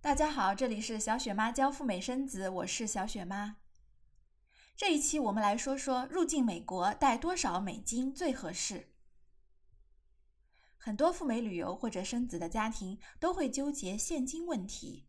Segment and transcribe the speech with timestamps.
[0.00, 3.56] 大家好，这里是小雪妈教赴美生子，我是小雪妈。
[4.76, 8.92] 这一期我们来说说入境美国带多少美金最合适。
[10.76, 15.08] 很多赴美旅游或者生子的家庭都会纠结现金问题，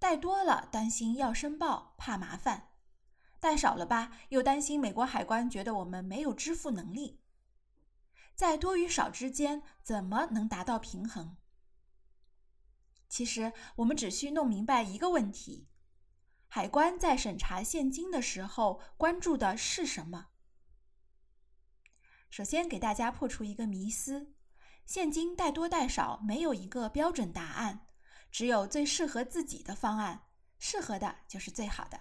[0.00, 2.70] 带多了担心要申报怕麻烦，
[3.38, 7.20] 带少了吧又担心美国海关觉得我们没有支付能力。
[8.34, 11.36] 在多与少之间怎么能达到平衡？
[13.08, 15.68] 其实我们只需弄明白一个问题：
[16.46, 20.28] 海关在审查现金的时候关注的是什么？
[22.30, 24.34] 首先给大家破除一个迷思：
[24.84, 27.86] 现金带多带少没有一个标准答案，
[28.30, 30.28] 只有最适合自己的方案，
[30.58, 31.98] 适合的就是最好的。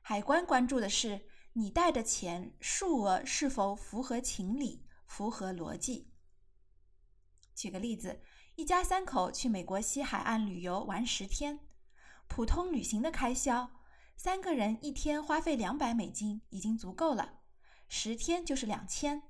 [0.00, 6.10] 海关关注的是你带的钱数额是否符合情理、符合逻辑。
[7.54, 8.22] 举个例子，
[8.54, 11.60] 一家三口去美国西海岸旅游玩十天，
[12.28, 13.70] 普通旅行的开销，
[14.14, 17.40] 三个人一天花费两百美金已经足够了，
[17.88, 19.22] 十天就是两千，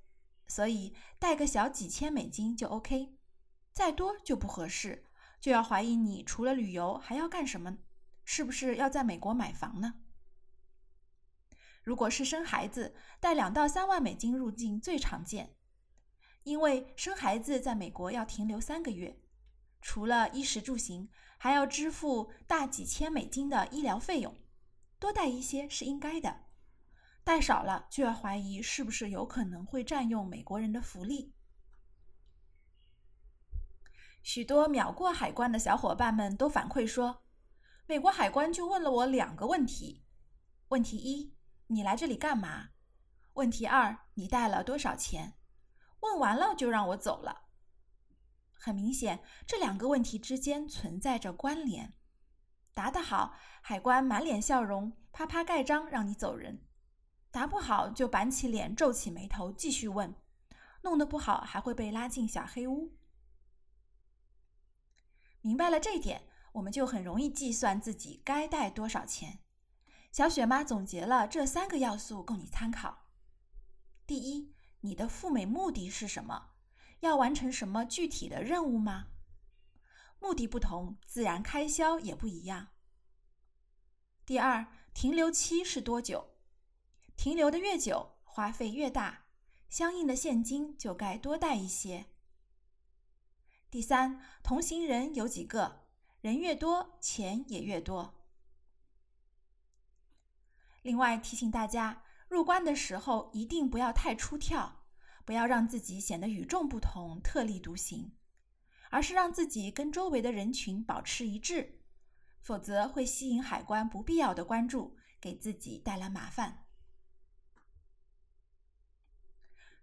[0.49, 3.17] 所以带个小几千美金就 OK，
[3.71, 5.05] 再多就不合适，
[5.41, 7.79] 就要怀疑你除了旅游还要干什么，
[8.25, 9.95] 是不是要在美国买房呢？
[11.85, 15.55] 如果是生孩子，带两到三万美金入境最常见。
[16.45, 19.21] 因为生孩子在美国要停留三个月，
[19.81, 24.35] 除了衣食住行，还要支付大几千美金的医疗费用，
[24.99, 26.47] 多带一些是应该的，
[27.23, 31.35] 带少了就要怀疑是不是有可能会占用美国人的福利。
[34.23, 37.23] 许多秒过海关的小伙伴们都反馈说，
[37.87, 40.05] 美国海关就问了我两个问题：
[40.69, 41.35] 问题一，
[41.67, 42.71] 你来这里干嘛？
[43.35, 45.35] 问题二，你带了多少钱？
[46.03, 47.47] 问完了就让我走了。
[48.53, 51.95] 很明显，这两个问题之间存在着关联。
[52.75, 56.59] 答得好，海关满脸笑容，啪啪盖章让你走人；
[57.31, 60.15] 答不好，就板起脸，皱起眉头继续问。
[60.83, 62.93] 弄得不好，还会被拉进小黑屋。
[65.41, 69.41] 明白了这点，我们就很容易计算自己该带多少钱。
[70.11, 73.07] 小雪妈总结了这三个要素供你参考。
[74.07, 74.52] 第一。
[74.83, 76.51] 你的赴美目的是什么？
[77.01, 79.09] 要完成什么具体的任务吗？
[80.21, 82.69] 目的不同，自然开销也不一样。
[84.25, 86.37] 第二，停留期是多久？
[87.17, 89.27] 停留的越久，花费越大，
[89.69, 92.07] 相应的现金就该多带一些。
[93.71, 95.87] 第三，同行人有几个？
[96.21, 98.15] 人越多，钱也越多。
[100.83, 102.03] 另外提醒大家。
[102.33, 104.87] 入关的时候一定不要太出跳，
[105.27, 108.11] 不要让自己显得与众不同、特立独行，
[108.89, 111.83] 而是让自己跟周围的人群保持一致，
[112.41, 116.65] 否则会吸引海关不必要的关注，给自己带来麻烦。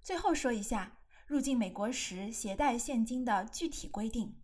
[0.02, 4.42] 最后说一下入境美国时携带现金的具体规定：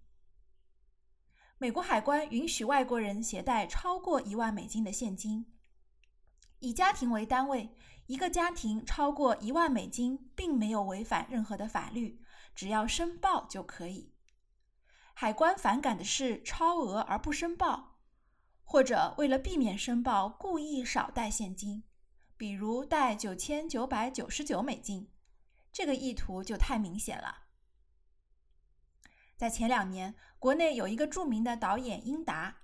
[1.57, 5.51] 美国海关允许外国人携带超过一万美金的现金。
[6.59, 7.69] 以家庭为单位，
[8.07, 12.21] 一个家庭超过一万美金，并没有违反任何的法律，
[12.53, 14.13] 只要申报就可以。
[15.13, 17.97] 海关反感的是超额而不申报，
[18.63, 21.83] 或者为了避免申报故意少带现金，
[22.37, 25.09] 比如带九千九百九十九美金，
[25.71, 27.45] 这个意图就太明显了。
[29.35, 32.57] 在前两年，国内有一个著名的导演英达，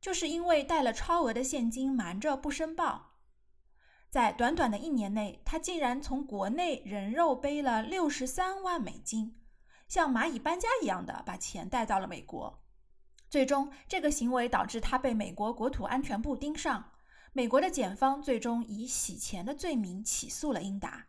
[0.00, 3.07] 就是因为带了超额的现金瞒着不申报。
[4.10, 9.36] 在短短的一年内，他竟然从国内人肉背了六十三万美金，
[9.86, 12.62] 像蚂蚁搬家一样的把钱带到了美国。
[13.28, 16.92] 最终，这个行为导致他被美国国土安全部盯上，
[17.34, 21.04] 美国的检方最终以洗钱的罪名起诉了英达。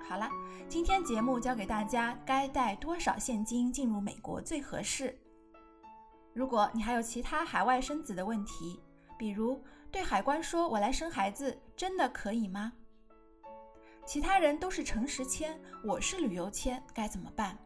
[0.00, 0.28] 好了，
[0.68, 5.16] 今天节目教给大家该带多少现金进入美国最合适。
[6.34, 8.82] 如果你还有其他海外生子的问题，
[9.16, 9.62] 比如
[9.94, 12.72] 对海关说：“我来生孩子，真的可以吗？”
[14.04, 17.56] 其他人都是诚实签，我是旅游签，该怎么办？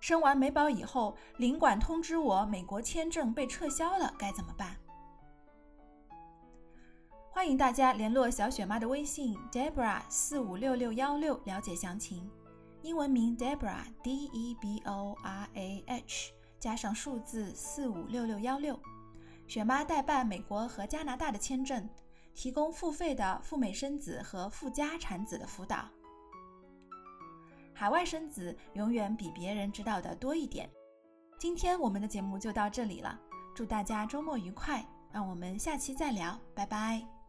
[0.00, 4.76] 生完美宝以后，领馆通知我美国签证被撤销了，该怎么办？
[7.30, 12.30] 欢迎大家联络小雪妈的微信 Debra 四五六六幺六了解详情，
[12.82, 18.78] 英文名 Debra D E B O R A H 加上数字四五六六幺六。
[19.52, 21.86] 雪妈代办美国和加拿大的签证，
[22.32, 25.90] 提供付费的赴美生子和附加产子的辅导。
[27.74, 30.70] 海外生子永远比别人知道的多一点。
[31.38, 33.20] 今天我们的节目就到这里了，
[33.54, 34.82] 祝大家周末愉快，
[35.12, 37.21] 让我们下期再聊，拜拜。